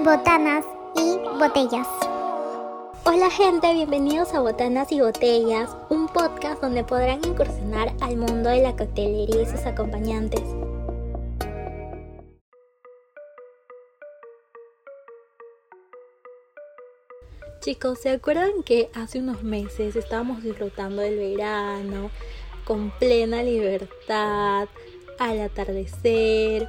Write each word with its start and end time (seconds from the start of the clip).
botanas 0.00 0.64
y 0.96 1.18
botellas. 1.38 1.86
Hola 3.04 3.30
gente, 3.30 3.72
bienvenidos 3.74 4.34
a 4.34 4.40
Botanas 4.40 4.90
y 4.90 5.00
Botellas, 5.00 5.76
un 5.88 6.08
podcast 6.08 6.60
donde 6.60 6.82
podrán 6.82 7.24
incursionar 7.24 7.92
al 8.00 8.16
mundo 8.16 8.50
de 8.50 8.62
la 8.62 8.74
coctelería 8.74 9.42
y 9.42 9.46
sus 9.46 9.64
acompañantes. 9.66 10.42
Chicos, 17.60 18.00
¿se 18.00 18.10
acuerdan 18.10 18.62
que 18.64 18.90
hace 18.94 19.20
unos 19.20 19.42
meses 19.42 19.96
estábamos 19.96 20.42
disfrutando 20.42 21.02
del 21.02 21.16
verano 21.18 22.10
con 22.64 22.90
plena 22.98 23.42
libertad, 23.42 24.68
al 25.18 25.40
atardecer? 25.40 26.68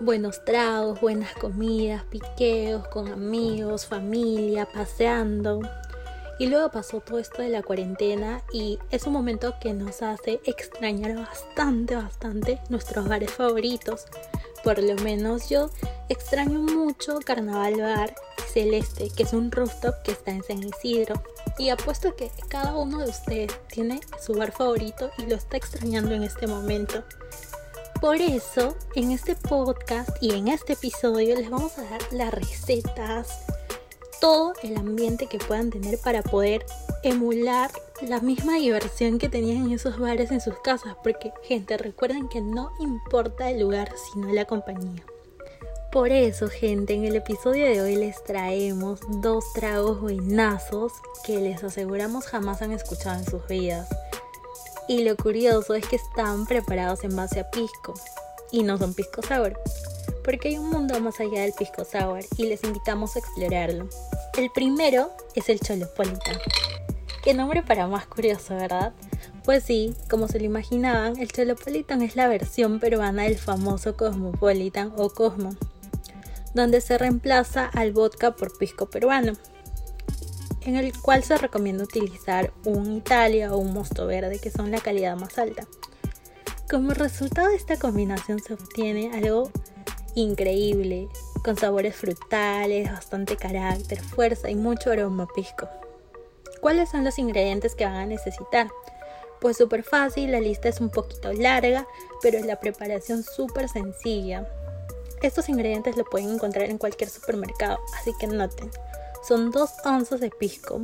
Buenos 0.00 0.44
tragos, 0.44 1.00
buenas 1.00 1.34
comidas, 1.34 2.04
piqueos 2.04 2.88
con 2.88 3.08
amigos, 3.12 3.86
familia, 3.86 4.66
paseando. 4.66 5.60
Y 6.38 6.46
luego 6.46 6.70
pasó 6.70 7.00
todo 7.00 7.18
esto 7.18 7.42
de 7.42 7.50
la 7.50 7.62
cuarentena 7.62 8.42
y 8.50 8.78
es 8.90 9.06
un 9.06 9.12
momento 9.12 9.54
que 9.60 9.74
nos 9.74 10.00
hace 10.00 10.40
extrañar 10.44 11.14
bastante, 11.16 11.96
bastante 11.96 12.58
nuestros 12.70 13.06
bares 13.06 13.30
favoritos. 13.30 14.06
Por 14.64 14.82
lo 14.82 14.94
menos 14.96 15.50
yo 15.50 15.70
extraño 16.08 16.60
mucho 16.60 17.18
Carnaval 17.24 17.80
Bar 17.80 18.14
Celeste, 18.50 19.10
que 19.10 19.24
es 19.24 19.34
un 19.34 19.50
rooftop 19.50 20.02
que 20.02 20.12
está 20.12 20.30
en 20.30 20.42
San 20.42 20.62
Isidro. 20.62 21.22
Y 21.58 21.68
apuesto 21.68 22.16
que 22.16 22.30
cada 22.48 22.74
uno 22.74 23.00
de 23.00 23.10
ustedes 23.10 23.52
tiene 23.68 24.00
su 24.18 24.32
bar 24.32 24.52
favorito 24.52 25.10
y 25.18 25.26
lo 25.26 25.34
está 25.34 25.58
extrañando 25.58 26.14
en 26.14 26.22
este 26.22 26.46
momento. 26.46 27.04
Por 28.00 28.16
eso, 28.16 28.74
en 28.94 29.10
este 29.10 29.36
podcast 29.36 30.08
y 30.22 30.32
en 30.32 30.48
este 30.48 30.72
episodio 30.72 31.36
les 31.36 31.50
vamos 31.50 31.76
a 31.76 31.82
dar 31.82 32.00
las 32.12 32.32
recetas, 32.32 33.28
todo 34.22 34.54
el 34.62 34.78
ambiente 34.78 35.26
que 35.26 35.36
puedan 35.36 35.68
tener 35.68 35.98
para 35.98 36.22
poder 36.22 36.64
emular 37.02 37.70
la 38.00 38.20
misma 38.20 38.54
diversión 38.54 39.18
que 39.18 39.28
tenían 39.28 39.66
en 39.66 39.72
esos 39.72 39.98
bares 39.98 40.30
en 40.30 40.40
sus 40.40 40.58
casas. 40.60 40.96
Porque, 41.02 41.34
gente, 41.42 41.76
recuerden 41.76 42.30
que 42.30 42.40
no 42.40 42.72
importa 42.80 43.50
el 43.50 43.60
lugar, 43.60 43.92
sino 44.10 44.32
la 44.32 44.46
compañía. 44.46 45.04
Por 45.92 46.10
eso, 46.10 46.48
gente, 46.48 46.94
en 46.94 47.04
el 47.04 47.16
episodio 47.16 47.66
de 47.66 47.82
hoy 47.82 47.96
les 47.96 48.24
traemos 48.24 49.00
dos 49.20 49.44
tragos 49.52 50.00
buenazos 50.00 50.92
que 51.26 51.38
les 51.38 51.62
aseguramos 51.62 52.24
jamás 52.24 52.62
han 52.62 52.72
escuchado 52.72 53.18
en 53.18 53.26
sus 53.26 53.46
vidas. 53.46 53.88
Y 54.90 55.04
lo 55.04 55.16
curioso 55.16 55.74
es 55.74 55.86
que 55.86 55.94
están 55.94 56.46
preparados 56.46 57.04
en 57.04 57.14
base 57.14 57.38
a 57.38 57.48
pisco 57.48 57.94
y 58.50 58.64
no 58.64 58.76
son 58.76 58.92
pisco 58.92 59.22
sour, 59.22 59.56
porque 60.24 60.48
hay 60.48 60.58
un 60.58 60.68
mundo 60.68 60.98
más 60.98 61.20
allá 61.20 61.42
del 61.42 61.52
pisco 61.52 61.84
sour 61.84 62.24
y 62.36 62.46
les 62.46 62.64
invitamos 62.64 63.14
a 63.14 63.20
explorarlo. 63.20 63.88
El 64.36 64.50
primero 64.50 65.12
es 65.36 65.48
el 65.48 65.60
Cholopolitan. 65.60 66.38
Qué 67.22 67.34
nombre 67.34 67.62
para 67.62 67.86
más 67.86 68.08
curioso, 68.08 68.56
¿verdad? 68.56 68.92
Pues 69.44 69.62
sí, 69.62 69.94
como 70.10 70.26
se 70.26 70.40
lo 70.40 70.46
imaginaban, 70.46 71.16
el 71.18 71.30
Cholopolitan 71.30 72.02
es 72.02 72.16
la 72.16 72.26
versión 72.26 72.80
peruana 72.80 73.22
del 73.22 73.38
famoso 73.38 73.96
Cosmopolitan 73.96 74.92
o 74.96 75.10
Cosmo, 75.10 75.54
donde 76.52 76.80
se 76.80 76.98
reemplaza 76.98 77.66
al 77.66 77.92
vodka 77.92 78.32
por 78.32 78.58
pisco 78.58 78.90
peruano 78.90 79.34
en 80.70 80.76
el 80.76 80.98
cual 81.00 81.24
se 81.24 81.36
recomienda 81.36 81.84
utilizar 81.84 82.52
un 82.64 82.92
Italia 82.92 83.52
o 83.52 83.58
un 83.58 83.72
mosto 83.72 84.06
verde, 84.06 84.38
que 84.38 84.50
son 84.50 84.70
la 84.70 84.80
calidad 84.80 85.16
más 85.16 85.36
alta. 85.38 85.66
Como 86.70 86.94
resultado 86.94 87.48
de 87.48 87.56
esta 87.56 87.76
combinación 87.76 88.38
se 88.38 88.54
obtiene 88.54 89.10
algo 89.12 89.50
increíble, 90.14 91.08
con 91.44 91.56
sabores 91.56 91.96
frutales, 91.96 92.90
bastante 92.90 93.36
carácter, 93.36 94.00
fuerza 94.00 94.50
y 94.50 94.54
mucho 94.54 94.92
aroma 94.92 95.26
pisco. 95.34 95.68
¿Cuáles 96.60 96.90
son 96.90 97.04
los 97.04 97.18
ingredientes 97.18 97.74
que 97.74 97.84
van 97.84 97.94
a 97.94 98.06
necesitar? 98.06 98.68
Pues 99.40 99.56
súper 99.56 99.82
fácil, 99.82 100.30
la 100.30 100.40
lista 100.40 100.68
es 100.68 100.80
un 100.80 100.90
poquito 100.90 101.32
larga, 101.32 101.86
pero 102.22 102.38
es 102.38 102.46
la 102.46 102.60
preparación 102.60 103.24
súper 103.24 103.68
sencilla. 103.68 104.46
Estos 105.22 105.48
ingredientes 105.48 105.96
lo 105.96 106.04
pueden 106.04 106.30
encontrar 106.30 106.70
en 106.70 106.78
cualquier 106.78 107.10
supermercado, 107.10 107.78
así 107.98 108.12
que 108.20 108.26
noten 108.26 108.70
son 109.26 109.50
2 109.50 109.70
onzas 109.84 110.20
de 110.20 110.30
pisco 110.30 110.82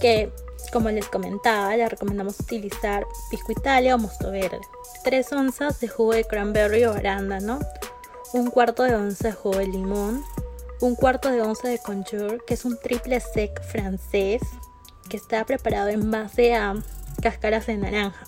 que 0.00 0.32
como 0.72 0.90
les 0.90 1.08
comentaba 1.08 1.76
le 1.76 1.88
recomendamos 1.88 2.40
utilizar 2.40 3.06
pisco 3.30 3.52
italia 3.52 3.94
o 3.94 3.98
mosto 3.98 4.30
verde. 4.30 4.60
3 5.04 5.32
onzas 5.32 5.80
de 5.80 5.88
jugo 5.88 6.12
de 6.12 6.24
cranberry 6.24 6.84
o 6.84 6.92
arándano 6.92 7.60
un 8.32 8.50
cuarto 8.50 8.82
de 8.82 8.94
onza 8.94 9.28
de 9.28 9.34
jugo 9.34 9.58
de 9.58 9.66
limón 9.66 10.24
un 10.80 10.94
cuarto 10.94 11.30
de 11.30 11.40
onza 11.40 11.68
de 11.68 11.78
conjure 11.78 12.40
que 12.46 12.54
es 12.54 12.64
un 12.64 12.78
triple 12.78 13.20
sec 13.20 13.62
francés 13.62 14.42
que 15.08 15.16
está 15.16 15.44
preparado 15.44 15.88
en 15.88 16.10
base 16.10 16.54
a 16.54 16.74
cáscaras 17.22 17.66
de 17.66 17.76
naranja. 17.76 18.26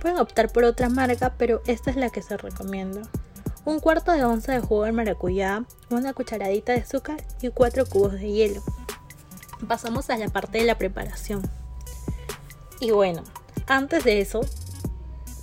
Pueden 0.00 0.18
optar 0.18 0.50
por 0.50 0.64
otra 0.64 0.88
marca 0.88 1.34
pero 1.38 1.62
esta 1.66 1.90
es 1.90 1.96
la 1.96 2.10
que 2.10 2.22
se 2.22 2.36
recomienda 2.36 3.02
un 3.64 3.80
cuarto 3.80 4.12
de 4.12 4.24
onza 4.24 4.52
de 4.52 4.60
jugo 4.60 4.84
de 4.84 4.92
maracuyá, 4.92 5.64
una 5.90 6.12
cucharadita 6.12 6.72
de 6.72 6.80
azúcar 6.80 7.22
y 7.40 7.50
cuatro 7.50 7.86
cubos 7.86 8.12
de 8.12 8.30
hielo. 8.30 8.62
Pasamos 9.68 10.08
a 10.10 10.16
la 10.16 10.28
parte 10.28 10.58
de 10.58 10.64
la 10.64 10.78
preparación. 10.78 11.42
Y 12.80 12.92
bueno, 12.92 13.22
antes 13.66 14.04
de 14.04 14.20
eso, 14.20 14.40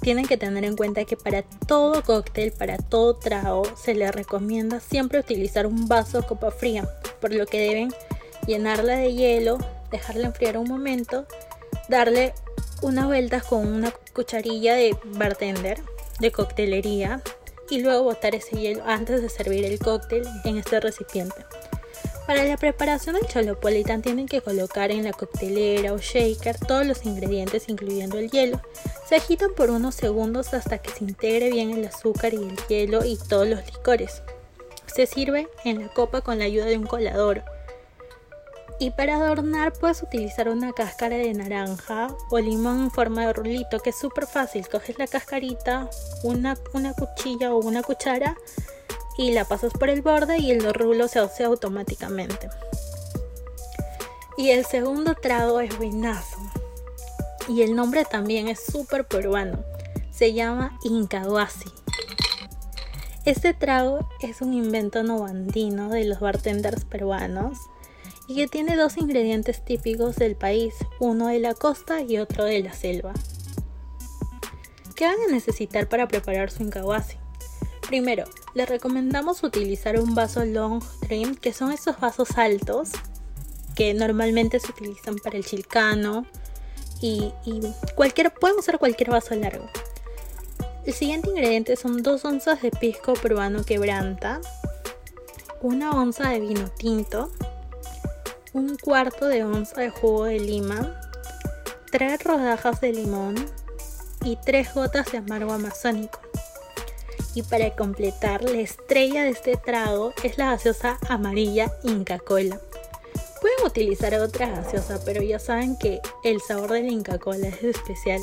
tienen 0.00 0.26
que 0.26 0.36
tener 0.36 0.64
en 0.64 0.76
cuenta 0.76 1.04
que 1.04 1.16
para 1.16 1.42
todo 1.42 2.02
cóctel, 2.02 2.52
para 2.52 2.76
todo 2.76 3.16
trago, 3.16 3.64
se 3.76 3.94
les 3.94 4.14
recomienda 4.14 4.78
siempre 4.78 5.18
utilizar 5.18 5.66
un 5.66 5.88
vaso 5.88 6.20
de 6.20 6.26
copa 6.26 6.50
fría, 6.50 6.88
por 7.20 7.34
lo 7.34 7.46
que 7.46 7.60
deben 7.60 7.92
llenarla 8.46 8.96
de 8.96 9.14
hielo, 9.14 9.58
dejarla 9.90 10.26
enfriar 10.26 10.58
un 10.58 10.68
momento, 10.68 11.26
darle 11.88 12.34
unas 12.82 13.06
vueltas 13.06 13.44
con 13.44 13.66
una 13.66 13.92
cucharilla 14.12 14.74
de 14.74 14.96
bartender, 15.04 15.80
de 16.20 16.30
coctelería, 16.30 17.22
y 17.70 17.80
luego 17.80 18.04
botar 18.04 18.34
ese 18.34 18.56
hielo 18.56 18.82
antes 18.86 19.22
de 19.22 19.28
servir 19.28 19.64
el 19.64 19.78
cóctel 19.78 20.24
en 20.44 20.58
este 20.58 20.80
recipiente. 20.80 21.36
Para 22.26 22.44
la 22.44 22.56
preparación 22.56 23.16
del 23.16 23.26
cholopolitan 23.26 24.00
tienen 24.00 24.26
que 24.26 24.40
colocar 24.40 24.90
en 24.90 25.04
la 25.04 25.12
coctelera 25.12 25.92
o 25.92 25.98
shaker 25.98 26.58
todos 26.58 26.86
los 26.86 27.04
ingredientes 27.04 27.68
incluyendo 27.68 28.18
el 28.18 28.30
hielo. 28.30 28.60
Se 29.06 29.16
agitan 29.16 29.50
por 29.54 29.68
unos 29.68 29.94
segundos 29.94 30.54
hasta 30.54 30.78
que 30.78 30.90
se 30.90 31.04
integre 31.04 31.50
bien 31.50 31.70
el 31.72 31.84
azúcar 31.84 32.32
y 32.32 32.38
el 32.38 32.56
hielo 32.68 33.04
y 33.04 33.18
todos 33.28 33.46
los 33.46 33.64
licores. 33.66 34.22
Se 34.86 35.06
sirve 35.06 35.48
en 35.64 35.82
la 35.82 35.88
copa 35.88 36.22
con 36.22 36.38
la 36.38 36.46
ayuda 36.46 36.64
de 36.64 36.78
un 36.78 36.86
colador 36.86 37.44
y 38.78 38.90
para 38.90 39.16
adornar 39.16 39.72
puedes 39.72 40.02
utilizar 40.02 40.48
una 40.48 40.72
cáscara 40.72 41.16
de 41.16 41.32
naranja 41.32 42.08
o 42.30 42.38
limón 42.38 42.84
en 42.84 42.90
forma 42.90 43.26
de 43.26 43.32
rulito, 43.32 43.78
que 43.78 43.90
es 43.90 43.96
súper 43.98 44.26
fácil. 44.26 44.68
Coges 44.68 44.98
la 44.98 45.06
cascarita, 45.06 45.88
una, 46.22 46.56
una 46.72 46.92
cuchilla 46.92 47.54
o 47.54 47.58
una 47.58 47.82
cuchara 47.82 48.36
y 49.16 49.32
la 49.32 49.44
pasas 49.44 49.72
por 49.72 49.88
el 49.88 50.02
borde 50.02 50.38
y 50.38 50.50
el 50.50 50.74
rulo 50.74 51.06
se 51.08 51.20
hace 51.20 51.44
automáticamente. 51.44 52.48
Y 54.36 54.50
el 54.50 54.64
segundo 54.64 55.14
trago 55.14 55.60
es 55.60 55.76
buenazo. 55.78 56.38
Y 57.48 57.62
el 57.62 57.76
nombre 57.76 58.04
también 58.04 58.48
es 58.48 58.64
súper 58.64 59.06
peruano. 59.06 59.64
Se 60.10 60.32
llama 60.32 60.78
Incahuasi. 60.82 61.70
Este 63.24 63.54
trago 63.54 64.08
es 64.20 64.40
un 64.42 64.52
invento 64.52 65.02
novandino 65.02 65.90
de 65.90 66.04
los 66.04 66.20
bartenders 66.20 66.84
peruanos 66.84 67.58
y 68.26 68.36
que 68.36 68.48
tiene 68.48 68.76
dos 68.76 68.96
ingredientes 68.96 69.64
típicos 69.64 70.16
del 70.16 70.36
país, 70.36 70.74
uno 70.98 71.28
de 71.28 71.40
la 71.40 71.54
costa 71.54 72.02
y 72.02 72.18
otro 72.18 72.44
de 72.44 72.62
la 72.62 72.72
selva. 72.72 73.12
¿Qué 74.94 75.06
van 75.06 75.16
a 75.28 75.32
necesitar 75.32 75.88
para 75.88 76.08
preparar 76.08 76.50
su 76.50 76.62
incahuasi? 76.62 77.16
Primero, 77.88 78.24
les 78.54 78.68
recomendamos 78.68 79.42
utilizar 79.42 80.00
un 80.00 80.14
vaso 80.14 80.44
long 80.44 80.82
trim, 81.00 81.34
que 81.34 81.52
son 81.52 81.72
esos 81.72 81.98
vasos 82.00 82.38
altos 82.38 82.90
que 83.74 83.92
normalmente 83.92 84.60
se 84.60 84.70
utilizan 84.70 85.16
para 85.16 85.36
el 85.36 85.44
chilcano 85.44 86.26
y, 87.00 87.32
cualquier, 87.96 88.32
pueden 88.32 88.58
usar 88.58 88.78
cualquier 88.78 89.10
vaso 89.10 89.34
largo. 89.34 89.66
El 90.86 90.94
siguiente 90.94 91.28
ingrediente 91.30 91.76
son 91.76 92.02
2 92.02 92.24
onzas 92.24 92.62
de 92.62 92.70
pisco 92.70 93.14
peruano 93.14 93.64
quebranta, 93.64 94.40
una 95.60 95.90
onza 95.90 96.30
de 96.30 96.40
vino 96.40 96.68
tinto, 96.70 97.30
un 98.54 98.76
cuarto 98.76 99.26
de 99.26 99.44
onza 99.44 99.80
de 99.80 99.90
jugo 99.90 100.24
de 100.24 100.38
lima, 100.38 100.98
tres 101.90 102.22
rodajas 102.22 102.80
de 102.80 102.92
limón 102.92 103.34
y 104.24 104.36
tres 104.36 104.72
gotas 104.72 105.10
de 105.10 105.18
amargo 105.18 105.52
amazónico. 105.52 106.20
Y 107.34 107.42
para 107.42 107.74
completar, 107.74 108.44
la 108.44 108.60
estrella 108.60 109.24
de 109.24 109.30
este 109.30 109.56
trago 109.56 110.14
es 110.22 110.38
la 110.38 110.52
gaseosa 110.52 110.98
amarilla 111.08 111.72
Inca 111.82 112.20
Cola. 112.20 112.60
Pueden 113.40 113.66
utilizar 113.66 114.14
otra 114.14 114.48
gaseosa, 114.48 115.00
pero 115.04 115.20
ya 115.20 115.40
saben 115.40 115.76
que 115.76 116.00
el 116.22 116.40
sabor 116.40 116.70
de 116.70 116.84
la 116.84 116.92
Inca 116.92 117.18
Cola 117.18 117.48
es 117.48 117.62
especial. 117.64 118.20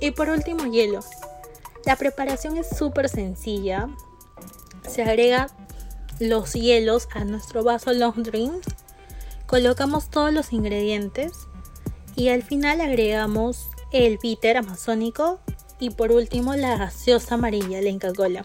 Y 0.00 0.12
por 0.12 0.30
último, 0.30 0.64
hielo. 0.64 1.00
La 1.84 1.96
preparación 1.96 2.56
es 2.56 2.70
súper 2.70 3.10
sencilla. 3.10 3.90
Se 4.88 5.02
agrega 5.02 5.48
los 6.20 6.54
hielos 6.54 7.06
a 7.12 7.24
nuestro 7.24 7.62
vaso 7.62 7.92
Long 7.92 8.22
Dreams, 8.22 8.66
colocamos 9.48 10.10
todos 10.10 10.30
los 10.32 10.52
ingredientes 10.52 11.48
y 12.14 12.28
al 12.28 12.42
final 12.42 12.82
agregamos 12.82 13.70
el 13.92 14.18
bitter 14.18 14.58
amazónico 14.58 15.40
y 15.80 15.88
por 15.90 16.12
último 16.12 16.54
la 16.54 16.76
gaseosa 16.76 17.36
amarilla, 17.36 17.80
la 17.80 17.88
Inca 17.88 18.12
Cola. 18.12 18.44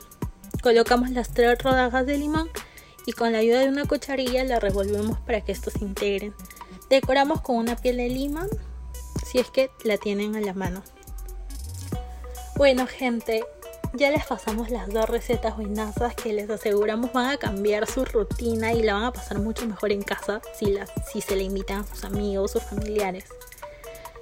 Colocamos 0.61 1.09
las 1.09 1.33
tres 1.33 1.61
rodajas 1.61 2.05
de 2.05 2.17
limón 2.17 2.49
y 3.05 3.11
con 3.11 3.33
la 3.33 3.39
ayuda 3.39 3.59
de 3.59 3.67
una 3.67 3.83
cucharilla 3.83 4.45
la 4.45 4.61
revolvemos 4.61 5.19
para 5.19 5.41
que 5.41 5.51
estos 5.51 5.73
se 5.73 5.83
integren. 5.83 6.33
Decoramos 6.89 7.41
con 7.41 7.57
una 7.57 7.75
piel 7.75 7.97
de 7.97 8.07
lima 8.07 8.47
si 9.29 9.39
es 9.39 9.49
que 9.49 9.69
la 9.83 9.97
tienen 9.97 10.37
a 10.37 10.41
la 10.41 10.53
mano. 10.53 10.83
Bueno 12.55 12.87
gente, 12.87 13.43
ya 13.93 14.09
les 14.09 14.25
pasamos 14.25 14.71
las 14.71 14.89
dos 14.89 15.07
recetas 15.07 15.55
buenazas 15.55 16.15
que 16.15 16.33
les 16.33 16.49
aseguramos 16.49 17.13
van 17.13 17.29
a 17.29 17.37
cambiar 17.37 17.87
su 17.87 18.03
rutina 18.05 18.73
y 18.73 18.81
la 18.81 18.95
van 18.95 19.03
a 19.03 19.13
pasar 19.13 19.39
mucho 19.39 19.67
mejor 19.67 19.91
en 19.91 20.01
casa 20.01 20.41
si, 20.57 20.75
si 21.11 21.21
se 21.21 21.35
le 21.35 21.43
invitan 21.43 21.85
sus 21.87 22.03
amigos 22.03 22.55
o 22.55 22.59
familiares. 22.59 23.25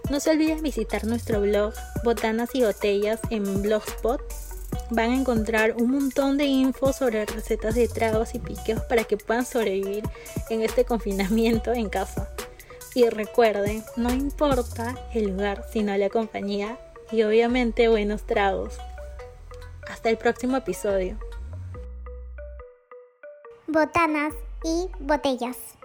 No 0.09 0.19
se 0.19 0.31
olviden 0.31 0.61
visitar 0.61 1.05
nuestro 1.05 1.41
blog 1.41 1.73
Botanas 2.03 2.53
y 2.53 2.63
Botellas 2.63 3.21
en 3.29 3.61
Blogspot. 3.61 4.21
Van 4.89 5.11
a 5.11 5.15
encontrar 5.15 5.75
un 5.77 5.91
montón 5.91 6.37
de 6.37 6.45
info 6.45 6.91
sobre 6.91 7.25
recetas 7.25 7.75
de 7.75 7.87
tragos 7.87 8.35
y 8.35 8.39
piqueos 8.39 8.81
para 8.83 9.05
que 9.05 9.15
puedan 9.15 9.45
sobrevivir 9.45 10.03
en 10.49 10.63
este 10.63 10.83
confinamiento 10.83 11.71
en 11.71 11.87
casa. 11.87 12.29
Y 12.93 13.07
recuerden, 13.07 13.85
no 13.95 14.11
importa 14.11 14.97
el 15.13 15.29
lugar, 15.29 15.63
sino 15.71 15.95
la 15.95 16.09
compañía 16.09 16.77
y 17.09 17.23
obviamente 17.23 17.87
buenos 17.87 18.23
tragos. 18.27 18.77
Hasta 20.01 20.09
el 20.09 20.17
próximo 20.17 20.57
episodio. 20.57 21.15
Botanas 23.67 24.33
y 24.63 24.89
botellas. 24.99 25.77